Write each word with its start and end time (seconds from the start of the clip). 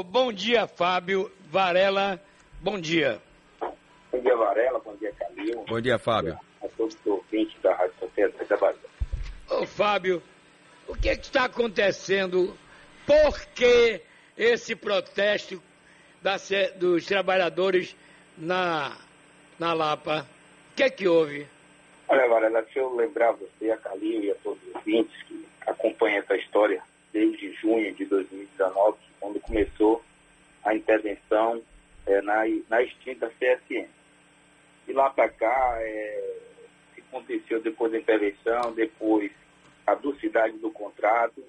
Oh, 0.00 0.02
bom 0.02 0.32
dia, 0.32 0.66
Fábio 0.66 1.30
Varela. 1.50 2.18
Bom 2.58 2.80
dia. 2.80 3.20
Bom 4.10 4.18
dia, 4.18 4.34
Varela. 4.34 4.78
Bom 4.78 4.96
dia, 4.96 5.12
Calil. 5.12 5.62
Bom 5.68 5.78
dia, 5.78 5.98
Fábio. 5.98 6.38
A 6.62 6.68
todos 6.68 6.94
os 6.94 7.06
ouvintes 7.06 7.60
da 7.60 7.74
Rádio 7.74 7.92
Sociedade 8.00 8.48
da 8.48 8.56
Bahia. 8.56 8.78
Ô, 9.50 9.66
Fábio, 9.66 10.22
o 10.88 10.96
que, 10.96 11.10
é 11.10 11.16
que 11.16 11.26
está 11.26 11.44
acontecendo? 11.44 12.56
Por 13.06 13.44
que 13.48 14.00
esse 14.38 14.74
protesto 14.74 15.62
da, 16.22 16.36
dos 16.76 17.04
trabalhadores 17.04 17.94
na, 18.38 18.96
na 19.58 19.74
Lapa? 19.74 20.26
O 20.72 20.76
que 20.76 20.84
é 20.84 20.88
que 20.88 21.06
houve? 21.06 21.46
Olha, 22.08 22.26
Varela, 22.26 22.62
deixa 22.62 22.78
eu 22.78 22.96
lembrar 22.96 23.32
você, 23.32 23.70
a 23.70 23.76
Calil 23.76 24.24
e 24.24 24.30
a 24.30 24.34
todos 24.36 24.66
os 24.66 24.74
ouvintes 24.76 25.22
que 25.24 25.46
acompanham 25.66 26.20
essa 26.20 26.36
história 26.36 26.82
desde 27.12 27.52
junho 27.54 27.92
de 27.94 28.04
2019, 28.06 28.96
quando 29.20 29.40
começou 29.40 30.02
a 30.64 30.74
é, 32.06 32.20
na, 32.22 32.42
na 32.68 32.82
extinta 32.82 33.30
CSN. 33.38 33.88
De 34.86 34.92
lá 34.92 35.10
para 35.10 35.28
cá, 35.28 35.76
é, 35.80 36.38
o 36.90 36.94
que 36.94 37.00
aconteceu 37.00 37.60
depois 37.60 37.92
da 37.92 37.98
intervenção, 37.98 38.72
depois 38.72 39.30
a 39.86 39.94
ducidade 39.94 40.56
do 40.58 40.70
contrato, 40.70 41.42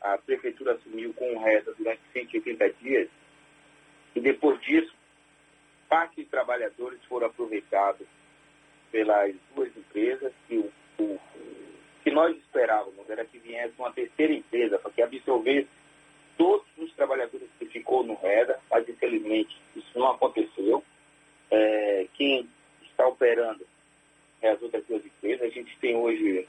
a 0.00 0.16
prefeitura 0.18 0.74
assumiu 0.74 1.12
com 1.14 1.38
reza 1.38 1.74
durante 1.76 2.00
180 2.12 2.70
dias, 2.74 3.08
e 4.14 4.20
depois 4.20 4.60
disso, 4.60 4.94
parte 5.88 6.16
de 6.16 6.24
trabalhadores 6.24 7.02
foram 7.04 7.26
aproveitados 7.26 8.06
pelas 8.90 9.34
duas 9.54 9.76
empresas, 9.76 10.32
que, 10.46 10.58
o, 10.58 10.72
o, 10.98 11.20
que 12.02 12.10
nós 12.10 12.36
esperávamos 12.36 13.08
era 13.08 13.24
que 13.24 13.38
viesse 13.38 13.74
uma 13.78 13.92
terceira 13.92 14.32
empresa 14.32 14.78
para 14.78 14.90
que 14.90 15.02
absorvesse 15.02 15.68
todos 16.36 16.66
os 16.78 16.92
trabalhadores 16.94 17.48
que 17.58 17.66
ficou 17.66 18.04
no 18.04 18.14
REDA, 18.14 18.57
infelizmente 19.08 19.56
isso 19.74 19.98
não 19.98 20.10
aconteceu. 20.10 20.82
É, 21.50 22.06
quem 22.14 22.48
está 22.82 23.06
operando 23.06 23.66
é 24.42 24.50
as 24.50 24.62
outras 24.62 24.84
duas 24.86 25.04
empresas. 25.04 25.42
A 25.42 25.50
gente 25.50 25.76
tem 25.78 25.96
hoje 25.96 26.46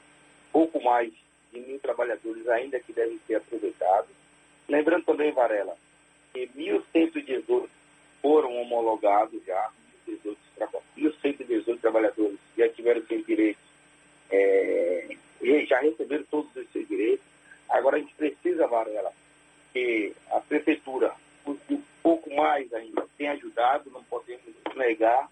pouco 0.52 0.82
mais 0.82 1.12
de 1.52 1.60
mil 1.60 1.78
trabalhadores 1.80 2.46
ainda 2.48 2.78
que 2.78 2.92
devem 2.92 3.18
ser 3.26 3.36
aproveitados. 3.36 4.10
Lembrando 4.68 5.04
também, 5.04 5.32
Varela, 5.32 5.76
que 6.32 6.48
1.118 6.56 7.68
foram 8.22 8.54
homologados 8.60 9.42
já, 9.44 9.70
1.118 10.06 11.80
trabalhadores 11.80 12.38
já 12.56 12.68
tiveram 12.68 13.02
seus 13.06 13.26
direitos, 13.26 13.62
é, 14.30 15.16
já 15.66 15.80
receberam 15.80 16.24
todos 16.30 16.54
os 16.54 16.70
seus 16.70 16.86
direitos. 16.86 17.24
Agora 17.68 17.96
a 17.96 18.00
gente 18.00 18.14
precisa, 18.14 18.66
Varela, 18.66 19.12
que 19.72 20.12
a 20.30 20.40
prefeitura 20.40 21.14
um 21.46 21.82
pouco 22.02 22.34
mais 22.34 22.72
ainda 22.72 23.06
tem 23.16 23.28
ajudado, 23.28 23.90
não 23.90 24.02
podemos 24.04 24.44
negar 24.76 25.30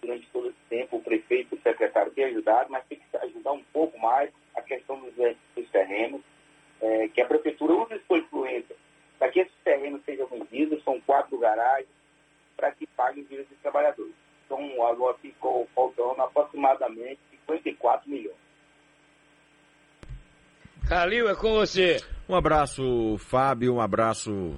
durante 0.00 0.28
todo 0.30 0.48
esse 0.48 0.58
tempo 0.68 0.96
o 0.96 1.02
prefeito 1.02 1.54
e 1.54 1.58
o 1.58 1.62
secretário 1.62 2.12
tem 2.12 2.24
ajudado, 2.26 2.70
mas 2.70 2.84
tem 2.86 2.98
que 2.98 3.16
ajudar 3.16 3.52
um 3.52 3.64
pouco 3.72 3.98
mais 3.98 4.30
a 4.56 4.62
questão 4.62 5.00
dos, 5.00 5.14
dos 5.14 5.70
terrenos, 5.70 6.20
é, 6.80 7.08
que 7.08 7.20
a 7.20 7.26
prefeitura 7.26 7.74
use 7.74 8.00
sua 8.06 8.18
influência 8.18 8.76
para 9.18 9.30
que 9.30 9.40
esses 9.40 9.54
terrenos 9.64 10.02
sejam 10.04 10.26
vendidos, 10.28 10.82
são 10.84 11.00
quatro 11.00 11.36
garagens, 11.38 11.88
para 12.56 12.70
que 12.70 12.86
paguem 12.88 13.22
os 13.22 13.28
direitos 13.28 13.52
dos 13.52 13.60
trabalhadores. 13.60 14.14
Então, 14.46 14.86
agora 14.86 15.16
ficou 15.18 15.68
faltando 15.74 16.22
aproximadamente 16.22 17.18
54 17.30 18.08
milhões. 18.08 18.36
Calil, 20.88 21.28
é 21.28 21.34
com 21.34 21.52
você. 21.52 21.98
Um 22.28 22.34
abraço, 22.34 23.18
Fábio, 23.18 23.74
um 23.74 23.80
abraço 23.80 24.56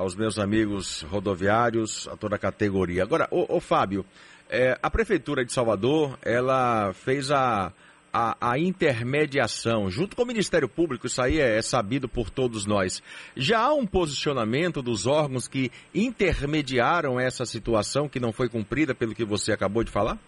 aos 0.00 0.16
meus 0.16 0.38
amigos 0.38 1.02
rodoviários, 1.02 2.08
a 2.08 2.16
toda 2.16 2.36
a 2.36 2.38
categoria. 2.38 3.02
Agora, 3.02 3.28
ô, 3.30 3.56
ô 3.56 3.60
Fábio, 3.60 4.04
é, 4.48 4.78
a 4.82 4.90
Prefeitura 4.90 5.44
de 5.44 5.52
Salvador, 5.52 6.18
ela 6.22 6.92
fez 6.94 7.30
a, 7.30 7.70
a, 8.10 8.52
a, 8.52 8.58
intermediação 8.58 9.90
junto 9.90 10.16
com 10.16 10.22
o 10.22 10.26
Ministério 10.26 10.68
Público, 10.68 11.06
isso 11.06 11.20
aí 11.20 11.38
é, 11.38 11.58
é, 11.58 11.62
sabido 11.62 12.08
por 12.08 12.30
todos 12.30 12.64
nós. 12.64 13.02
Já 13.36 13.60
há 13.60 13.74
um 13.74 13.86
posicionamento 13.86 14.80
dos 14.80 15.06
órgãos 15.06 15.46
que 15.46 15.70
intermediaram 15.94 17.20
essa 17.20 17.44
situação 17.44 18.08
que 18.08 18.18
não 18.18 18.32
foi 18.32 18.48
cumprida 18.48 18.94
pelo 18.94 19.14
que 19.14 19.24
você 19.24 19.52
acabou 19.52 19.84
de 19.84 19.90
falar? 19.90 20.18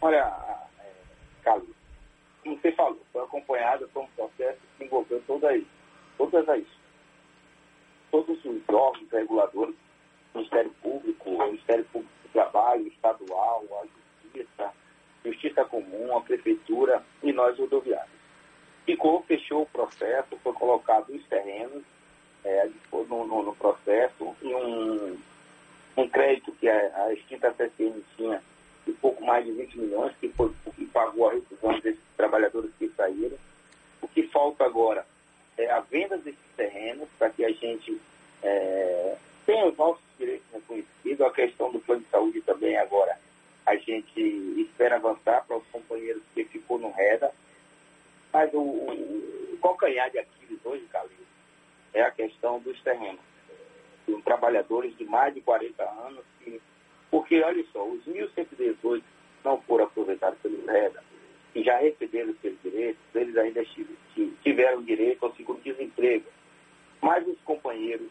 Olha, 0.00 0.26
é, 0.80 0.90
Carlos, 1.44 1.68
como 2.42 2.58
você 2.60 2.72
falou, 2.72 3.00
foi 3.12 3.22
acompanhado 3.22 3.88
por 3.94 4.02
um 4.02 4.08
processo 4.08 4.58
que 4.76 4.84
envolveu 4.84 5.22
todas, 5.24 5.62
todas 6.18 6.48
as, 6.48 6.64
todos 8.10 8.44
os 8.44 8.68
órgãos 8.68 9.10
reguladores, 9.10 9.74
Ministério 10.34 10.70
Público, 10.82 11.30
Ministério 11.30 11.84
Público 11.86 12.12
do 12.22 12.28
Trabalho, 12.32 12.86
Estadual, 12.88 13.64
a 13.82 13.86
Justiça, 14.24 14.72
Justiça 15.24 15.64
Comum, 15.64 16.16
a 16.16 16.20
Prefeitura 16.20 17.02
e 17.22 17.32
nós 17.32 17.58
rodoviários. 17.58 18.20
Ficou, 18.84 19.22
fechou 19.22 19.62
o 19.62 19.66
processo, 19.66 20.36
foi 20.42 20.52
colocado 20.52 21.10
os 21.10 21.24
terrenos 21.26 21.82
é, 22.44 22.68
no, 22.92 23.26
no, 23.26 23.42
no, 23.42 23.54
processo 23.54 24.34
e 24.42 24.54
um, 24.54 25.18
um 25.96 26.08
crédito 26.08 26.52
que 26.52 26.68
a, 26.68 27.04
a 27.04 27.12
extinta 27.12 27.52
CCN 27.52 28.02
tinha 28.16 28.42
de 28.86 28.92
pouco 28.92 29.24
mais 29.24 29.44
de 29.44 29.52
20 29.52 29.78
milhões, 29.78 30.16
que 30.18 30.28
foi 30.30 30.50
o 30.64 30.72
que 30.72 30.86
pagou 30.86 31.28
a 31.28 31.34
rescisão 31.34 31.78
desses 31.80 32.00
trabalhadores 32.16 32.70
que 32.78 32.88
saíram. 32.90 33.36
O 34.00 34.08
que 34.08 34.22
falta 34.28 34.64
agora 34.64 35.06
é 35.58 35.70
a 35.70 35.80
venda 35.80 36.16
desses 36.16 36.40
terrenos 36.56 37.08
para 37.18 37.30
que 37.30 37.44
a 37.44 37.52
gente 37.52 38.00
é, 38.42 39.16
tenha 39.46 39.66
os 39.66 39.76
nossos 39.76 40.02
direitos 40.18 40.46
reconhecidos. 40.52 41.20
A 41.20 41.30
questão 41.30 41.70
do 41.70 41.80
plano 41.80 42.02
de 42.02 42.08
saúde 42.08 42.40
também 42.42 42.76
agora 42.76 43.18
a 43.66 43.76
gente 43.76 44.20
espera 44.60 44.96
avançar 44.96 45.44
para 45.46 45.56
os 45.56 45.66
companheiros 45.66 46.22
que 46.34 46.44
ficou 46.44 46.78
no 46.78 46.90
REDA. 46.90 47.30
Mas 48.32 48.52
o, 48.54 48.58
o, 48.58 49.54
o 49.54 49.58
calcanhar 49.62 50.10
de 50.10 50.18
Aquiles 50.18 50.60
hoje, 50.64 50.86
Calil, 50.90 51.10
é 51.92 52.02
a 52.02 52.10
questão 52.10 52.58
dos 52.60 52.80
terrenos. 52.82 53.20
Tem 54.06 54.20
trabalhadores 54.22 54.96
de 54.96 55.04
mais 55.04 55.34
de 55.34 55.40
40 55.40 55.82
anos 55.82 56.24
que 56.42 56.60
porque, 57.30 57.44
olha 57.44 57.64
só, 57.72 57.86
os 57.86 58.04
1.118 58.06 59.02
não 59.44 59.60
foram 59.60 59.84
aproveitados 59.84 60.36
pelo 60.40 60.66
REDA 60.66 61.00
e 61.54 61.62
já 61.62 61.78
receberam 61.78 62.34
seus 62.42 62.60
direitos, 62.60 63.00
eles 63.14 63.36
ainda 63.36 63.64
tiveram 64.42 64.82
direito 64.82 65.24
ao 65.24 65.34
seguro-desemprego. 65.36 66.24
Mas 67.00 67.24
os 67.28 67.38
companheiros 67.44 68.08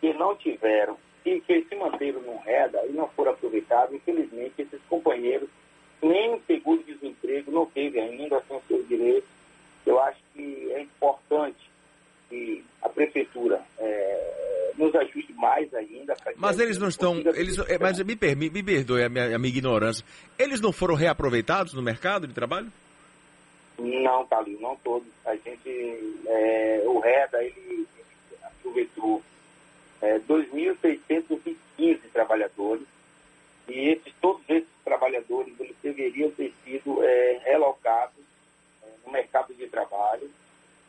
que 0.00 0.12
não 0.12 0.36
tiveram 0.36 0.96
e 1.24 1.40
que 1.40 1.64
se 1.64 1.74
manteram 1.74 2.20
no 2.20 2.38
REDA 2.38 2.86
e 2.86 2.92
não 2.92 3.08
foram 3.08 3.32
aproveitados, 3.32 3.92
infelizmente, 3.92 4.62
esses 4.62 4.80
companheiros, 4.88 5.48
nem 6.00 6.34
o 6.34 6.42
seguro-desemprego 6.46 7.50
não 7.50 7.66
teve 7.66 7.98
ainda 7.98 8.40
com 8.42 8.60
seus 8.68 8.86
direitos. 8.86 9.28
Eu 9.84 9.98
acho 9.98 10.20
que 10.32 10.72
é 10.72 10.80
importante 10.80 11.68
que 12.28 12.64
a 12.82 12.88
prefeitura 12.88 13.60
é, 13.78 14.72
nos 14.78 14.94
ajude 14.94 15.13
mais 15.54 15.74
ainda. 15.74 16.14
Mas 16.36 16.58
eles 16.58 16.78
não 16.78 16.88
estão, 16.88 17.18
eles, 17.34 17.58
é, 17.68 17.78
mas 17.78 17.98
me, 18.00 18.16
permi, 18.16 18.50
me 18.50 18.62
perdoe 18.62 19.04
a 19.04 19.08
minha, 19.08 19.36
a 19.36 19.38
minha, 19.38 19.54
ignorância, 19.54 20.04
eles 20.38 20.60
não 20.60 20.72
foram 20.72 20.94
reaproveitados 20.94 21.72
no 21.74 21.82
mercado 21.82 22.26
de 22.26 22.34
trabalho? 22.34 22.72
Não, 23.78 24.26
Calil, 24.26 24.60
não 24.60 24.76
todos. 24.76 25.08
A 25.24 25.34
gente, 25.36 26.16
é, 26.26 26.82
o 26.86 26.98
REDA, 26.98 27.42
ele, 27.42 27.54
ele 27.68 27.86
aproveitou 28.42 29.22
é, 30.02 30.18
2.615 30.20 32.00
trabalhadores 32.12 32.86
e 33.68 33.90
esses, 33.90 34.12
todos 34.20 34.42
esses 34.48 34.68
trabalhadores 34.84 35.54
eles 35.58 35.76
deveriam 35.82 36.30
ter 36.32 36.52
sido 36.64 37.02
é, 37.02 37.40
relocados 37.44 38.22
é, 38.82 38.86
no 39.06 39.12
mercado 39.12 39.54
de 39.54 39.66
trabalho 39.66 40.30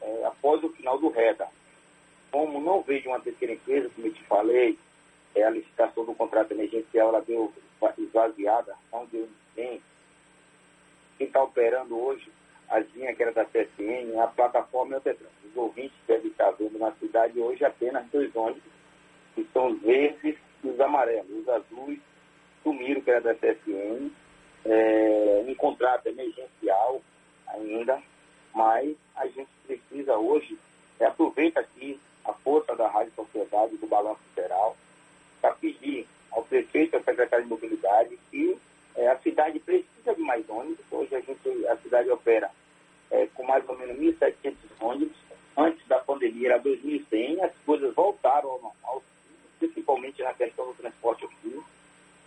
é, 0.02 0.26
após 0.26 0.64
o 0.64 0.70
final 0.70 0.98
do 1.00 1.10
REDA. 1.10 1.48
Vejo 2.96 3.10
uma 3.10 3.20
terceira 3.20 3.54
empresa, 3.54 3.90
como 3.94 4.08
eu 4.08 4.14
te 4.14 4.24
falei, 4.24 4.80
é, 5.36 5.44
a 5.44 5.50
licitação 5.50 6.06
do 6.06 6.16
contrato 6.16 6.54
emergencial 6.54 7.10
ela 7.10 7.20
deu 7.20 7.52
esvaziada, 7.98 8.74
não 8.90 9.06
deu 9.08 9.28
ninguém. 9.58 9.82
Quem 11.18 11.28
está 11.28 11.44
operando 11.44 12.00
hoje, 12.00 12.32
a 12.70 12.80
linha 12.80 13.14
que 13.14 13.22
era 13.22 13.34
da 13.34 13.44
CSN, 13.44 14.18
a 14.24 14.28
plataforma 14.28 14.96
é 14.96 14.98
o 14.98 15.02
Tetran. 15.02 15.28
Os 15.44 15.58
ouvintes 15.58 15.98
devem 16.08 16.32
estar 16.32 16.52
vendo 16.52 16.80
na 16.80 16.94
cidade 16.94 17.38
hoje 17.38 17.66
apenas 17.66 18.06
dois 18.14 18.34
ônibus, 18.34 18.64
que 19.36 19.46
são 19.52 19.74
os 19.74 19.82
verdes 19.82 20.38
e 20.64 20.68
os 20.70 20.80
amarelos. 20.80 21.30
Os 21.30 21.50
azuis 21.50 22.00
sumiram, 22.64 23.02
que 23.02 23.12
era 23.12 23.20
da 23.20 23.36
CSN, 23.36 24.10
é, 24.64 25.44
um 25.46 25.56
contrato 25.56 26.08
emergencial 26.08 27.02
ainda, 27.48 28.02
mas 28.54 28.96
2010 46.86 47.40
as 47.40 47.52
coisas 47.66 47.94
voltaram 47.94 48.50
ao 48.50 48.62
normal, 48.62 49.04
principalmente 49.60 50.22
na 50.22 50.34
questão 50.34 50.68
do 50.68 50.74
transporte 50.76 51.28
público. 51.42 51.66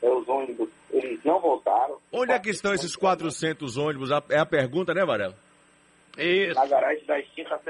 É, 0.01 0.09
os 0.09 0.29
ônibus, 0.29 0.69
eles 0.91 1.23
não 1.25 1.41
voltaram. 1.41 1.99
Onde 2.13 2.33
é 2.33 2.39
que 2.39 2.51
estão 2.51 2.73
esses 2.73 2.95
400 2.95 3.77
ônibus? 3.77 4.11
É 4.29 4.39
a 4.39 4.47
pergunta, 4.47 4.95
né, 4.95 5.05
Varela? 5.05 5.37
Isso. 6.17 6.55
Na 6.55 6.67
garagem 6.67 7.05
da 7.05 7.19
extinta 7.19 7.61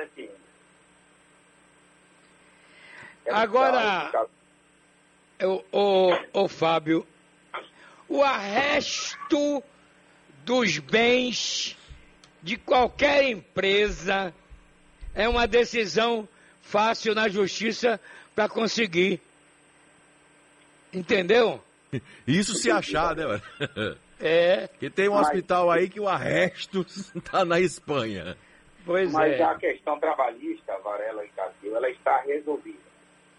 É 3.24 3.32
Agora, 3.32 4.28
o, 5.72 6.12
o 6.32 6.48
Fábio, 6.48 7.06
o 8.08 8.22
arresto 8.22 9.62
dos 10.44 10.78
bens 10.78 11.76
de 12.42 12.56
qualquer 12.56 13.24
empresa 13.24 14.34
é 15.14 15.28
uma 15.28 15.46
decisão 15.46 16.28
fácil 16.62 17.14
na 17.14 17.28
justiça 17.28 18.00
para 18.34 18.48
conseguir. 18.48 19.20
Entendeu? 20.92 21.62
Isso 22.26 22.54
se 22.54 22.70
achar, 22.70 23.16
né? 23.16 23.40
É. 24.20 24.68
Que 24.78 24.90
tem 24.90 25.08
um 25.08 25.14
Mas... 25.14 25.28
hospital 25.28 25.70
aí 25.70 25.88
que 25.88 26.00
o 26.00 26.08
arresto 26.08 26.84
está 27.14 27.44
na 27.46 27.60
Espanha. 27.60 28.36
Pois 28.84 29.12
Mas 29.12 29.38
é. 29.38 29.42
a 29.42 29.54
questão 29.54 29.98
trabalhista, 30.00 30.76
Varela 30.78 31.24
e 31.24 31.28
Castilho, 31.28 31.76
ela 31.76 31.90
está 31.90 32.20
resolvida. 32.22 32.78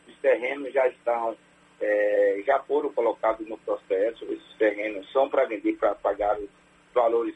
Os 0.07 0.16
terrenos 0.19 0.71
já 0.71 0.88
estão, 0.88 1.36
é, 1.81 2.44
já 2.45 2.60
foram 2.60 2.94
colocados 2.94 3.48
no 3.48 3.57
processo, 3.57 4.25
esses 4.25 4.54
terrenos 4.57 5.12
são 5.12 5.30
para 5.30 5.45
vender, 5.45 5.75
para 5.77 5.95
pagar 5.95 6.38
os 6.39 6.50
valores 6.94 7.36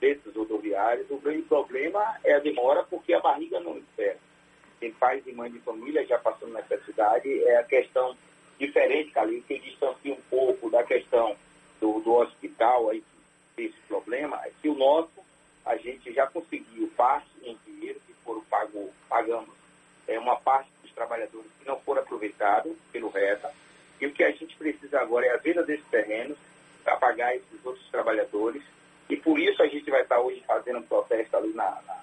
desses 0.00 0.34
rodoviários. 0.34 1.10
O 1.10 1.18
grande 1.18 1.42
problema 1.42 2.16
é 2.24 2.34
a 2.34 2.38
demora 2.38 2.84
porque 2.84 3.12
a 3.12 3.20
barriga 3.20 3.58
não 3.60 3.76
espera. 3.78 4.18
Tem 4.80 4.92
pais 4.92 5.26
e 5.26 5.32
mães 5.32 5.52
de 5.52 5.58
família 5.60 6.06
já 6.06 6.18
passando 6.18 6.52
necessidade, 6.52 7.44
é 7.44 7.56
a 7.56 7.64
questão 7.64 8.16
diferente, 8.58 9.10
Calil, 9.10 9.42
que 9.42 9.58
distancia 9.58 10.12
um 10.12 10.20
pouco 10.28 10.70
da 10.70 10.82
questão 10.84 11.36
do, 11.80 12.00
do 12.00 12.14
hospital 12.14 12.90
aí, 12.90 13.02
esse 13.56 13.76
problema, 13.88 14.40
é 14.44 14.52
que 14.62 14.68
o 14.68 14.74
nosso, 14.74 15.10
a 15.64 15.76
gente 15.76 16.12
já 16.12 16.26
conseguiu 16.26 16.88
parte 16.96 17.28
em 17.42 17.58
dinheiro, 17.66 18.00
que 18.06 18.12
foram 18.24 18.40
pago, 18.42 18.90
pagamos 19.08 19.50
é, 20.06 20.18
uma 20.18 20.36
parte 20.36 20.70
dos 20.82 20.92
trabalhadores 20.92 21.50
que 21.58 21.66
não 21.66 21.78
foram 21.80 22.02
aproveitados 22.02 22.76
pelo 22.92 23.08
RETA, 23.08 23.52
e 24.00 24.06
o 24.06 24.12
que 24.12 24.22
a 24.22 24.30
gente 24.30 24.56
precisa 24.56 25.00
agora 25.00 25.26
é 25.26 25.34
a 25.34 25.38
venda 25.38 25.64
desses 25.64 25.86
terrenos 25.86 26.38
para 26.84 26.96
pagar 26.96 27.34
esses 27.34 27.64
outros 27.64 27.86
trabalhadores, 27.90 28.62
e 29.08 29.16
por 29.16 29.38
isso 29.38 29.62
a 29.62 29.66
gente 29.66 29.90
vai 29.90 30.02
estar 30.02 30.20
hoje 30.20 30.42
fazendo 30.46 30.78
um 30.78 30.82
protesto 30.82 31.36
ali 31.36 31.52
na, 31.52 31.82
na, 31.86 32.00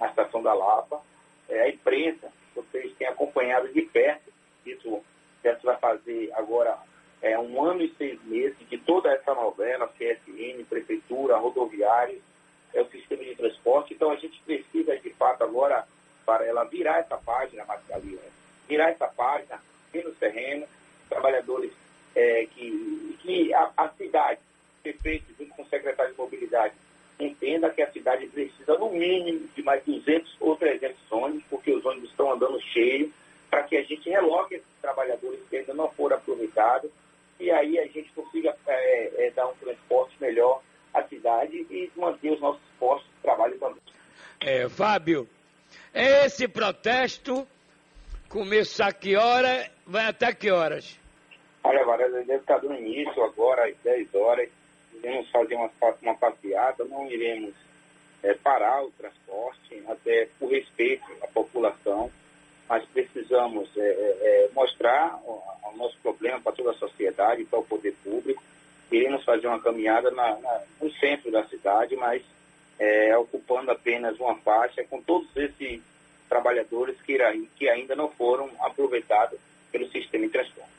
na 0.00 0.06
estação 0.08 0.42
da 0.42 0.52
Lapa. 0.52 1.00
É, 1.48 1.62
a 1.62 1.68
imprensa, 1.68 2.30
vocês 2.54 2.92
têm 2.96 3.06
acompanhado 3.06 3.72
de 3.72 3.82
perto 3.82 4.30
isso, 4.66 5.02
isso 5.42 5.64
vai 5.64 5.76
fazer 5.78 6.30
agora 6.34 6.76
é, 7.22 7.38
um 7.38 7.62
ano 7.62 7.82
e 7.82 7.94
seis 7.96 8.22
meses 8.24 8.56
de 8.68 8.78
toda 8.78 9.10
essa 9.10 9.34
novela, 9.34 9.92
CSN, 9.98 10.64
Prefeitura, 10.68 11.36
rodoviários, 11.36 12.20
é 12.72 12.80
o 12.80 12.90
sistema 12.90 13.22
de 13.22 13.28
transporte. 13.40 13.94
Então 13.94 14.10
a 14.10 14.16
gente 14.16 14.40
precisa, 14.42 14.96
de 14.96 15.10
fato, 15.10 15.42
agora, 15.42 15.86
para 16.24 16.44
ela 16.46 16.64
virar 16.64 16.98
essa 16.98 17.16
página, 17.16 17.64
Marcelinho, 17.64 18.16
né? 18.16 18.30
virar 18.68 18.90
essa 18.90 19.08
página, 19.08 19.60
ir 19.92 20.04
no 20.04 20.12
terreno, 20.12 20.66
trabalhadores 21.08 21.72
é, 22.14 22.46
que, 22.46 23.18
que 23.22 23.52
a, 23.54 23.70
a 23.76 23.88
cidade, 23.90 24.40
prefeito, 24.82 25.26
junto 25.38 25.54
com 25.54 25.62
o 25.62 25.68
secretário 25.68 26.12
de 26.12 26.18
mobilidade, 26.18 26.74
entenda 27.18 27.68
que 27.70 27.82
a 27.82 27.90
cidade 27.90 28.26
precisa, 28.28 28.78
no 28.78 28.90
mínimo, 28.90 29.48
de 29.54 29.62
mais 29.62 29.84
200 29.84 30.36
ou 30.40 30.56
300 30.56 30.96
ônibus, 31.10 31.44
porque 31.50 31.72
os 31.72 31.84
ônibus 31.84 32.10
estão 32.10 32.32
andando 32.32 32.60
cheios, 32.60 33.10
para 33.50 33.64
que 33.64 33.76
a 33.76 33.82
gente 33.82 34.08
reloque 34.08 34.54
esses 34.54 34.66
trabalhadores 34.80 35.40
que 35.50 35.56
ainda 35.56 35.74
não 35.74 35.90
foram 35.90 36.16
aproveitados 36.16 36.90
e 37.40 37.50
aí 37.50 37.78
a 37.78 37.86
gente 37.86 38.12
consiga 38.12 38.54
é, 38.66 39.26
é, 39.26 39.30
dar 39.30 39.48
um 39.48 39.54
transporte 39.54 40.14
melhor 40.20 40.60
à 40.92 41.02
cidade 41.04 41.56
e 41.70 41.90
manter 41.96 42.32
os 42.32 42.40
nossos 42.40 42.60
postos 42.78 43.10
de 43.16 43.22
trabalho 43.22 43.58
também. 43.58 43.80
É, 44.40 44.68
Fábio, 44.68 45.28
esse 45.94 46.48
protesto 46.48 47.46
começa 48.28 48.86
a 48.86 48.92
que 48.92 49.16
hora, 49.16 49.70
vai 49.86 50.06
até 50.06 50.32
que 50.34 50.50
horas? 50.50 50.98
Olha, 51.62 51.84
Varela, 51.84 52.22
deve 52.22 52.36
estar 52.36 52.58
dando 52.58 52.74
início 52.74 53.22
agora 53.22 53.66
às 53.66 53.76
10 53.84 54.14
horas. 54.14 54.48
Iremos 54.94 55.30
fazer 55.30 55.54
uma, 55.54 55.70
uma 56.02 56.16
passeada, 56.16 56.84
não 56.84 57.10
iremos 57.10 57.54
é, 58.22 58.34
parar 58.34 58.82
o 58.82 58.90
transporte, 58.92 59.82
até 59.88 60.28
por 60.38 60.50
respeito 60.50 61.04
à 61.22 61.26
população 61.26 62.10
mas 62.70 62.84
precisamos 62.86 63.68
é, 63.76 63.80
é, 63.80 64.44
é 64.44 64.50
mostrar 64.54 65.20
o, 65.24 65.42
o, 65.64 65.76
nosso 65.76 65.98
problema 66.00 66.40
para 66.40 66.52
toda 66.52 66.70
a 66.70 66.74
sociedade, 66.74 67.44
para 67.44 67.58
o 67.58 67.64
poder 67.64 67.92
público. 68.04 68.40
Iremos 68.92 69.24
fazer 69.24 69.48
uma 69.48 69.60
caminhada 69.60 70.12
na, 70.12 70.36
na, 70.36 70.62
no 70.80 70.88
centro 70.92 71.32
da 71.32 71.44
cidade, 71.48 71.96
mas 71.96 72.22
é, 72.80 73.16
ocupando 73.18 73.70
apenas 73.70 74.18
uma 74.18 74.34
faixa 74.36 74.82
com 74.84 75.02
todos 75.02 75.28
esses 75.36 75.82
trabalhadores 76.28 76.96
que, 77.02 77.18
que 77.56 77.68
ainda 77.68 77.94
não 77.94 78.08
foram 78.08 78.50
aproveitados 78.60 79.38
pelo 79.70 79.88
sistema 79.90 80.26
de 80.26 80.32
transporte. 80.32 80.70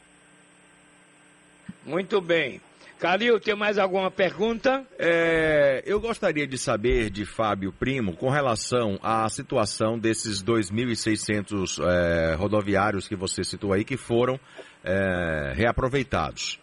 Muito 1.85 2.19
bem. 2.19 2.59
Calil, 2.99 3.39
tem 3.39 3.55
mais 3.55 3.79
alguma 3.79 4.11
pergunta? 4.11 4.85
É, 4.97 5.81
eu 5.85 5.99
gostaria 5.99 6.45
de 6.45 6.57
saber 6.57 7.09
de 7.09 7.25
Fábio 7.25 7.71
Primo 7.71 8.15
com 8.15 8.29
relação 8.29 8.99
à 9.01 9.27
situação 9.27 9.97
desses 9.97 10.43
2.600 10.43 11.83
é, 11.83 12.35
rodoviários 12.35 13.07
que 13.07 13.15
você 13.15 13.43
citou 13.43 13.73
aí 13.73 13.83
que 13.83 13.97
foram 13.97 14.39
é, 14.83 15.51
reaproveitados. 15.55 16.59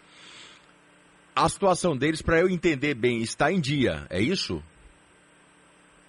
A 1.35 1.49
situação 1.49 1.96
deles, 1.96 2.23
para 2.23 2.40
eu 2.40 2.49
entender 2.49 2.94
bem, 2.94 3.20
está 3.20 3.50
em 3.50 3.61
dia, 3.61 4.06
é 4.08 4.20
isso? 4.20 4.62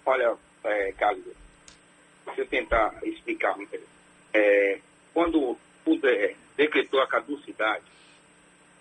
Olha, 0.10 0.36
é, 0.64 0.92
Calil, 0.94 1.36
deixa 2.26 2.42
eu 2.42 2.48
tentar 2.48 2.96
explicar 3.04 3.56
é, 4.34 4.80
Quando 5.14 5.40
o 5.40 5.60
decretou 6.58 7.00
a 7.00 7.08
caducidade, 7.08 7.86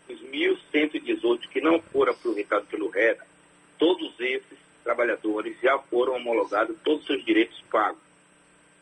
os 0.08 0.22
1.118 0.22 1.40
que 1.48 1.60
não 1.60 1.82
foram 1.82 2.14
aproveitados 2.14 2.66
pelo 2.70 2.88
REDA, 2.88 3.26
todos 3.78 4.19
esses 4.19 4.58
trabalhadores 4.82 5.54
já 5.60 5.78
foram 5.78 6.14
homologados, 6.14 6.75
todos 6.82 7.02
os 7.02 7.06
seus 7.06 7.22
direitos 7.26 7.62
pagos. 7.70 8.00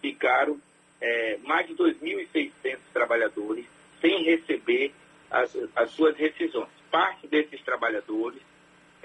Ficaram 0.00 0.56
é, 1.00 1.38
mais 1.42 1.66
de 1.66 1.74
2.600 1.74 2.78
trabalhadores 2.92 3.66
sem 4.00 4.22
receber 4.22 4.94
as, 5.32 5.50
as, 5.74 5.90
suas 5.90 6.16
rescisões. 6.16 6.68
Parte 6.92 7.26
desses 7.26 7.60
trabalhadores 7.62 8.40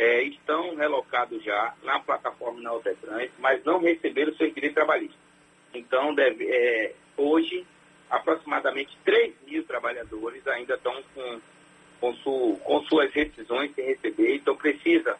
é, 0.01 0.23
estão 0.23 0.75
relocados 0.75 1.43
já 1.43 1.75
na 1.83 1.99
plataforma 1.99 2.61
na 2.61 2.71
Altetrans, 2.71 3.29
mas 3.39 3.63
não 3.63 3.79
receberam 3.79 4.33
seus 4.35 4.53
direitos 4.53 4.75
trabalhistas. 4.75 5.19
Então, 5.73 6.13
deve, 6.13 6.49
é, 6.49 6.93
hoje, 7.15 7.65
aproximadamente 8.09 8.97
3 9.05 9.33
mil 9.47 9.63
trabalhadores 9.63 10.45
ainda 10.47 10.73
estão 10.73 11.01
com 11.13 11.39
com, 12.01 12.15
su, 12.15 12.59
com 12.63 12.81
suas 12.85 13.13
rescisões 13.13 13.73
sem 13.75 13.85
receber, 13.85 14.35
então 14.35 14.55
precisa 14.55 15.15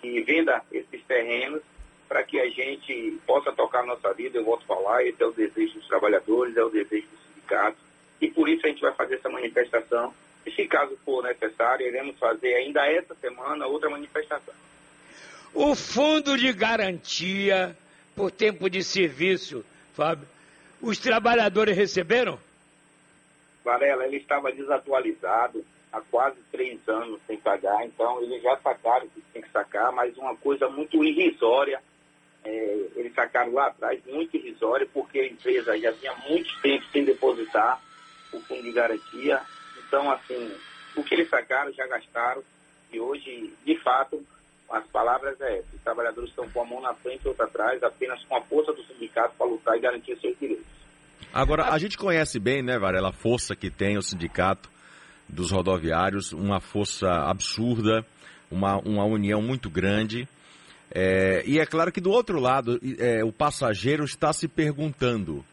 que 0.00 0.20
venda 0.20 0.62
esses 0.70 1.02
terrenos 1.04 1.62
para 2.06 2.22
que 2.22 2.38
a 2.38 2.48
gente 2.50 3.18
possa 3.26 3.50
tocar 3.50 3.84
nossa 3.84 4.12
vida, 4.12 4.38
eu 4.38 4.44
volto 4.44 4.62
a 4.64 4.74
falar, 4.76 5.04
esse 5.04 5.22
é 5.22 5.26
o 5.26 5.32
desejo 5.32 5.74
dos 5.74 5.88
trabalhadores, 5.88 6.56
é 6.56 6.62
o 6.62 6.68
desejo 6.68 7.06
dos 7.08 7.20
sindicatos, 7.34 7.80
e 8.20 8.30
por 8.30 8.48
isso 8.48 8.66
a 8.66 8.68
gente 8.68 8.82
vai 8.82 8.92
fazer 8.92 9.14
essa 9.16 9.28
manifestação, 9.28 10.14
e 10.48 10.54
se 10.54 10.66
caso 10.66 10.96
for 11.04 11.22
necessário, 11.22 11.86
iremos 11.86 12.18
fazer 12.18 12.54
ainda 12.54 12.86
essa 12.86 13.14
semana 13.14 13.66
outra 13.66 13.90
manifestação. 13.90 14.54
O 15.54 15.74
fundo 15.74 16.36
de 16.36 16.52
garantia 16.52 17.76
por 18.16 18.30
tempo 18.30 18.68
de 18.68 18.82
serviço, 18.82 19.64
Fábio, 19.94 20.26
os 20.80 20.98
trabalhadores 20.98 21.76
receberam? 21.76 22.38
Varela, 23.64 24.06
ele 24.06 24.16
estava 24.16 24.50
desatualizado, 24.50 25.64
há 25.92 26.00
quase 26.00 26.38
três 26.50 26.78
anos 26.88 27.20
sem 27.26 27.36
pagar, 27.38 27.84
então 27.84 28.22
eles 28.22 28.42
já 28.42 28.56
sacaram 28.58 29.08
que 29.08 29.20
tem 29.32 29.42
que 29.42 29.50
sacar, 29.50 29.92
mas 29.92 30.16
uma 30.16 30.34
coisa 30.36 30.68
muito 30.68 31.04
irrisória. 31.04 31.80
É, 32.44 32.86
eles 32.96 33.12
sacaram 33.14 33.52
lá 33.52 33.66
atrás 33.66 34.00
muito 34.06 34.36
irrisória, 34.36 34.88
porque 34.92 35.18
a 35.18 35.26
empresa 35.26 35.78
já 35.78 35.92
tinha 35.92 36.14
muito 36.28 36.48
tempo 36.60 36.84
sem 36.92 37.04
depositar 37.04 37.82
o 38.32 38.40
fundo 38.40 38.62
de 38.62 38.72
garantia. 38.72 39.42
Então, 39.88 40.10
assim, 40.10 40.54
o 40.94 41.02
que 41.02 41.14
eles 41.14 41.28
sacaram 41.28 41.72
já 41.72 41.86
gastaram. 41.86 42.42
E 42.92 43.00
hoje, 43.00 43.52
de 43.64 43.76
fato, 43.80 44.22
as 44.70 44.86
palavras 44.86 45.40
é 45.40 45.62
os 45.74 45.80
trabalhadores 45.82 46.30
estão 46.30 46.48
com 46.50 46.62
a 46.62 46.64
mão 46.64 46.80
na 46.80 46.94
frente 46.94 47.24
e 47.24 47.28
outra 47.28 47.46
atrás, 47.46 47.82
apenas 47.82 48.22
com 48.24 48.36
a 48.36 48.42
força 48.42 48.72
do 48.72 48.82
sindicato 48.84 49.34
para 49.36 49.46
lutar 49.46 49.76
e 49.76 49.80
garantir 49.80 50.16
seus 50.20 50.38
direitos. 50.38 50.66
Agora, 51.32 51.70
a 51.70 51.78
gente 51.78 51.96
conhece 51.96 52.38
bem, 52.38 52.62
né, 52.62 52.78
Varela, 52.78 53.10
a 53.10 53.12
força 53.12 53.56
que 53.56 53.70
tem 53.70 53.98
o 53.98 54.02
sindicato 54.02 54.70
dos 55.28 55.50
rodoviários, 55.50 56.32
uma 56.32 56.60
força 56.60 57.08
absurda, 57.08 58.04
uma, 58.50 58.78
uma 58.78 59.04
união 59.04 59.42
muito 59.42 59.68
grande. 59.68 60.26
É, 60.90 61.42
e 61.46 61.58
é 61.58 61.66
claro 61.66 61.92
que 61.92 62.00
do 62.00 62.10
outro 62.10 62.40
lado, 62.40 62.80
é, 62.98 63.22
o 63.22 63.32
passageiro 63.32 64.04
está 64.04 64.32
se 64.32 64.48
perguntando 64.48 65.44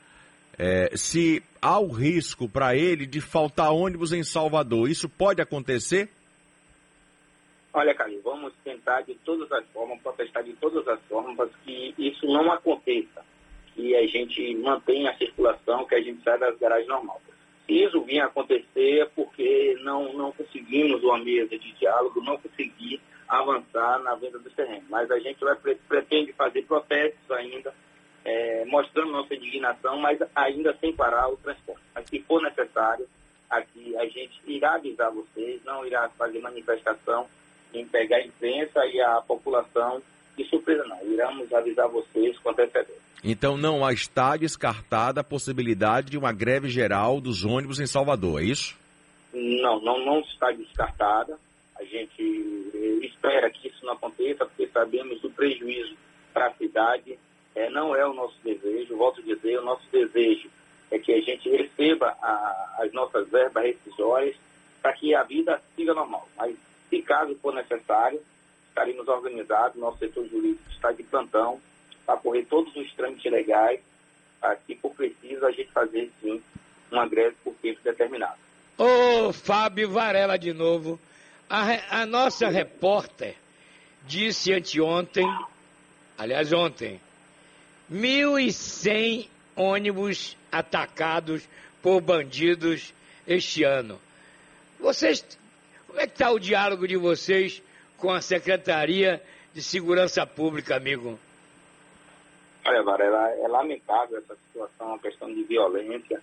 é, 0.58 0.96
se 0.96 1.44
há 1.62 1.80
o 1.80 1.88
risco 1.88 2.48
para 2.48 2.76
ele 2.76 3.06
de 3.06 3.20
faltar 3.20 3.74
ônibus 3.74 4.14
em 4.14 4.24
Salvador. 4.24 4.90
Isso 4.90 5.10
pode 5.10 5.42
acontecer? 5.42 6.10
Olha, 7.74 7.94
Calil, 7.94 8.22
vamos 8.24 8.54
tentar 8.64 9.02
de 9.02 9.16
todas 9.16 9.52
as 9.52 9.66
formas, 9.74 10.00
protestar 10.02 10.44
de 10.44 10.54
todas 10.54 10.88
as 10.88 11.00
formas 11.10 11.50
que 11.66 11.94
isso 11.98 12.26
não 12.26 12.50
aconteça, 12.52 13.26
que 13.74 13.94
a 13.96 14.08
gente 14.08 14.56
mantenha 14.56 15.12
a 15.12 15.18
circulação, 15.18 15.86
que 15.86 15.96
a 15.96 16.02
gente 16.02 16.24
saia 16.24 16.38
das 16.38 16.58
garagens 16.58 16.88
normais. 16.88 17.20
Se 17.66 17.74
isso 17.74 18.02
vir 18.02 18.20
a 18.20 18.26
acontecer 18.26 19.00
é 19.00 19.06
porque 19.06 19.78
não, 19.82 20.14
não 20.14 20.32
conseguimos 20.32 21.04
uma 21.04 21.18
mesa 21.18 21.58
de 21.58 21.72
diálogo, 21.74 22.22
não 22.22 22.38
conseguir 22.38 23.02
avançar 23.28 24.00
na 24.04 24.16
venda 24.16 24.40
dos 24.40 24.54
terrenos. 24.54 24.86
Mas 24.88 25.10
a 25.12 25.20
gente 25.20 25.40
vai, 25.40 25.56
pretende 25.88 26.32
fazer 26.34 26.62
protestos 26.62 27.30
ainda, 27.32 27.74
é, 28.26 28.66
mostrando 28.66 29.12
nossa 29.12 29.36
indignação, 29.36 30.00
mas 30.00 30.20
ainda 30.36 30.76
sem 30.82 30.94
parar 30.94 31.30
o 31.30 31.38
transporte. 31.38 31.82
Mas 31.94 32.10
se 32.10 32.20
for 32.22 32.42
necessário, 32.42 33.08
aqui 33.50 33.96
a 33.98 34.06
gente 34.08 34.42
irá 34.48 34.76
avisar 34.76 35.12
vocês, 35.12 35.64
não 35.64 35.86
irá 35.86 36.10
fazer 36.10 36.40
manifestação, 36.40 37.28
em 37.74 37.86
pegar 37.86 38.18
a 38.18 38.26
imprensa 38.26 38.86
e 38.88 39.00
a 39.00 39.22
população 39.22 40.02
de 40.36 40.44
surpresa, 40.46 40.84
não. 40.86 41.06
Iremos 41.06 41.54
avisar 41.54 41.88
vocês 41.88 42.38
com 42.40 42.50
antecedência. 42.50 43.06
Então 43.24 43.58
não 43.58 43.90
está 43.90 44.36
descartada 44.38 45.22
a 45.22 45.24
possibilidade 45.24 46.10
de 46.10 46.18
uma 46.18 46.32
greve 46.32 46.70
geral 46.70 47.22
dos 47.22 47.44
ônibus 47.44 47.80
em 47.80 47.88
Salvador, 47.88 48.42
é 48.42 48.46
isso? 48.46 48.76
Não, 49.34 49.82
não, 49.82 50.04
não 50.06 50.20
está 50.22 50.52
descartada. 50.52 51.38
A 51.78 51.84
gente 51.84 52.22
espera 53.04 53.50
que 53.50 53.68
isso 53.68 53.86
não 53.86 53.94
aconteça, 53.94 54.46
porque 54.46 54.68
sabemos 54.68 55.22
do 55.22 55.30
prejuízo 55.30 55.96
para 56.34 56.48
a 56.48 56.54
cidade. 56.54 57.18
É, 57.56 57.70
não 57.70 57.96
é 57.96 58.06
o 58.06 58.14
nosso 58.14 58.36
desejo, 58.44 58.98
volto 58.98 59.22
a 59.22 59.24
dizer, 59.24 59.58
o 59.60 59.64
nosso 59.64 59.84
desejo 59.92 60.50
é 60.92 61.00
que 61.00 61.14
a 61.14 61.22
gente 61.22 61.50
receba 61.50 62.16
a, 62.22 62.76
as 62.80 62.92
nossas 62.92 63.28
verbas 63.30 63.64
rescisórias 63.64 64.36
para 64.82 64.94
que 64.94 65.16
a 65.16 65.24
vida 65.24 65.62
siga 65.76 65.94
normal. 65.94 66.28
Mas 66.38 66.56
se 66.90 67.02
caso 67.02 67.36
for 67.42 67.54
necessário, 67.54 68.22
estaremos 68.68 69.08
organizados, 69.08 69.80
nosso 69.80 69.98
setor 69.98 70.28
jurídico 70.28 70.70
está 70.70 70.92
de 70.92 71.04
plantão 71.04 71.60
para 72.06 72.18
correr 72.18 72.44
todos 72.46 72.76
os 72.76 72.94
trâmites 72.94 73.32
legais, 73.32 73.80
para, 74.40 74.58
se 74.58 74.76
for 74.76 74.94
preciso, 74.94 75.46
a 75.46 75.52
gente 75.52 75.72
fazer 75.72 76.12
sim 76.22 76.42
uma 76.92 77.08
greve 77.08 77.36
por 77.44 77.54
tempo 77.56 77.80
determinado. 77.84 78.38
Ô 78.78 79.32
Fábio 79.32 79.90
Varela 79.90 80.38
de 80.38 80.54
novo, 80.54 81.00
a, 81.50 82.02
a 82.02 82.06
nossa 82.06 82.50
repórter 82.50 83.36
disse 84.06 84.54
anteontem, 84.54 85.26
aliás 86.18 86.52
ontem, 86.54 87.00
1.100 87.92 89.28
ônibus 89.56 90.36
atacados 90.52 91.48
por 91.82 92.02
bandidos 92.02 92.94
este 93.28 93.64
ano. 93.64 94.00
Vocês 94.80 95.24
como 95.96 96.04
é 96.04 96.08
que 96.08 96.14
está 96.14 96.30
o 96.30 96.38
diálogo 96.38 96.86
de 96.86 96.98
vocês 96.98 97.64
com 97.98 98.12
a 98.12 98.20
Secretaria 98.20 99.24
de 99.54 99.64
Segurança 99.64 100.26
Pública, 100.26 100.76
amigo? 100.76 101.18
Olha, 102.66 102.84
Varela, 102.84 103.30
é 103.30 103.48
lamentável 103.48 104.18
essa 104.18 104.36
situação, 104.36 104.88
uma 104.88 105.00
questão 105.00 105.34
de 105.34 105.42
violência, 105.44 106.22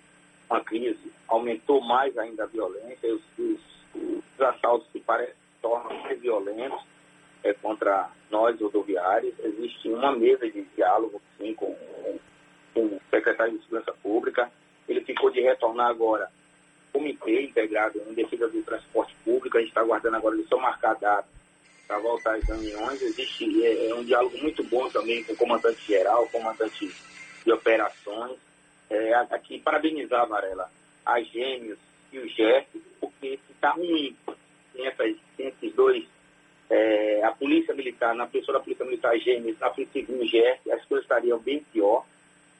uma 0.51 0.63
crise. 0.63 1.11
Aumentou 1.27 1.81
mais 1.81 2.19
ainda 2.19 2.45
a 2.45 2.47
violência, 2.47 3.15
os, 3.15 3.23
os, 3.39 3.61
os 3.95 4.41
assaltos 4.41 4.87
se 4.93 5.01
parecem, 5.01 5.35
tornam 5.63 6.03
mais 6.03 6.21
violentos 6.21 6.92
é, 7.45 7.53
contra 7.55 8.11
nós, 8.31 8.61
rodoviários. 8.61 9.35
Existe 9.41 9.89
uma 9.89 10.13
mesa 10.13 10.49
de 10.51 10.63
diálogo, 10.77 11.21
sim, 11.39 11.55
com, 11.55 11.77
com 12.75 12.81
o 12.81 13.01
secretário 13.11 13.57
de 13.57 13.65
Segurança 13.65 13.93
Pública. 14.03 14.51
Ele 14.89 15.01
ficou 15.03 15.31
de 15.31 15.41
retornar 15.41 15.89
agora 15.89 16.29
comitê 16.93 17.43
integrado 17.43 18.01
em 18.09 18.15
defesa 18.15 18.49
do 18.49 18.63
transporte 18.63 19.15
público. 19.25 19.57
A 19.57 19.61
gente 19.61 19.71
está 19.71 19.81
aguardando 19.81 20.17
agora 20.17 20.35
ele 20.35 20.47
só 20.47 20.59
marcar 20.59 20.95
data 20.95 21.29
para 21.87 21.99
voltar 21.99 22.37
às 22.37 22.45
reuniões. 22.45 23.01
Existe 23.01 23.65
é, 23.65 23.89
é, 23.89 23.95
um 23.95 24.05
diálogo 24.05 24.37
muito 24.39 24.63
bom 24.65 24.89
também 24.91 25.25
com 25.25 25.33
o 25.33 25.37
comandante 25.37 25.81
geral, 25.87 26.29
comandante 26.29 26.95
de 27.45 27.53
operações. 27.53 28.39
É, 28.91 29.15
aqui, 29.15 29.59
parabenizar, 29.59 30.29
Varela, 30.29 30.71
a 31.05 31.21
Gêmeos 31.23 31.79
e 32.13 32.19
o 32.19 32.29
GEF, 32.29 32.67
porque 33.01 33.39
está 33.51 33.71
ruim 33.71 34.15
sem, 34.75 35.19
esses 35.39 35.75
dois, 35.75 36.05
é, 36.73 37.23
a 37.23 37.31
Polícia 37.33 37.75
Militar, 37.75 38.15
na 38.15 38.27
pessoa 38.27 38.57
da 38.57 38.65
Polícia 38.65 38.87
Militar 38.87 39.15
Gêmeos, 39.19 39.59
na 39.59 39.69
Polícia 39.69 40.01
Civil 40.01 40.23
as 40.73 40.85
coisas 40.87 41.05
estariam 41.05 41.39
bem 41.39 41.63
pior. 41.71 42.07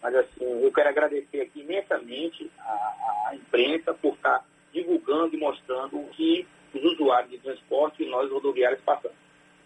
Mas, 0.03 0.15
assim, 0.15 0.63
eu 0.63 0.71
quero 0.71 0.91
agradecer 0.91 1.41
aqui 1.41 1.61
imensamente 1.61 2.51
a, 2.59 3.29
a 3.29 3.35
imprensa 3.35 3.95
por 3.95 4.15
estar 4.15 4.45
divulgando 4.71 5.35
e 5.35 5.39
mostrando 5.39 5.97
o 5.97 6.09
que 6.09 6.47
os 6.75 6.85
usuários 6.93 7.31
de 7.31 7.39
transporte 7.39 8.03
e 8.03 8.07
nós 8.11 8.31
rodoviários 8.31 8.83
passamos. 8.83 9.17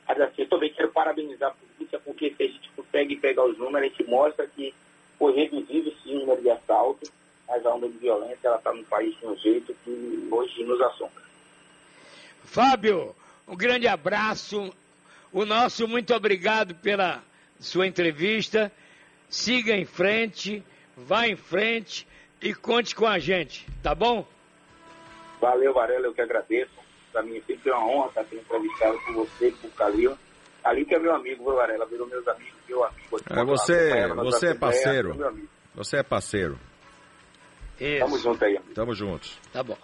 Mas, 0.07 0.21
assim, 0.21 0.43
eu 0.43 0.49
também 0.49 0.73
quero 0.73 0.93
parabenizar 0.93 1.51
a 1.51 1.55
polícia, 1.55 1.99
porque 1.99 2.33
se 2.37 2.43
a 2.45 2.47
gente 2.47 2.71
consegue 2.77 3.17
pegar 3.17 3.45
os 3.45 3.59
números, 3.59 3.83
a 3.83 3.89
gente 3.89 4.09
mostra 4.09 4.47
que 4.47 4.73
foi 5.19 5.35
reduzido, 5.35 5.93
sim, 6.05 6.17
o 6.17 6.21
número 6.21 6.43
de 6.43 6.51
assaltos, 6.51 7.11
mas 7.49 7.67
a 7.67 7.75
onda 7.75 7.89
de 7.89 7.99
violência, 7.99 8.47
ela 8.47 8.59
está 8.59 8.73
no 8.73 8.85
país 8.85 9.19
de 9.19 9.27
um 9.27 9.37
jeito 9.39 9.75
que 9.83 10.29
hoje 10.31 10.63
nos 10.63 10.81
assombra. 10.81 11.23
Fábio, 12.45 13.15
um 13.47 13.57
grande 13.57 13.87
abraço. 13.87 14.73
O 15.33 15.45
nosso 15.45 15.87
muito 15.87 16.15
obrigado 16.15 16.75
pela 16.75 17.23
sua 17.59 17.87
entrevista 17.87 18.73
siga 19.29 19.75
em 19.75 19.85
frente, 19.85 20.63
vá 20.97 21.27
em 21.27 21.37
frente 21.37 22.07
e 22.41 22.55
conte 22.55 22.95
com 22.95 23.07
a 23.07 23.19
gente, 23.19 23.67
tá 23.83 23.95
bom? 23.95 24.27
Valeu, 25.41 25.73
Varela, 25.73 26.07
eu 26.07 26.15
que 26.15 26.21
agradeço. 26.21 26.73
Para 27.13 27.23
mim 27.23 27.37
é 27.37 27.41
sempre 27.43 27.71
uma 27.71 27.87
honra 27.87 28.09
estar 28.09 28.25
sendo 28.25 28.41
entrevistado 28.41 28.99
com 29.05 29.13
você, 29.15 29.51
com 29.53 29.69
o 29.69 29.71
Calil. 29.73 30.19
Ali 30.65 30.85
que 30.85 30.95
é 30.95 30.99
meu 30.99 31.15
amigo, 31.15 31.45
viu, 31.45 31.55
Varela? 31.55 31.87
Virou 31.87 32.07
meus 32.07 32.27
amigos, 32.27 32.55
meu 32.69 32.85
amigo. 32.85 33.21
É, 33.31 33.45
você, 33.45 34.15
você 34.15 34.47
é 34.49 34.55
parceiro. 34.55 35.35
Você 35.75 35.97
é 35.99 36.03
parceiro. 36.03 36.59
Isso. 37.81 38.01
Tamo 38.01 38.19
junto 38.19 38.45
aí, 38.45 38.57
amigo. 38.57 38.75
Tamo 38.75 38.95
juntos. 38.95 39.39
Tá 39.53 39.63
bom. 39.63 39.77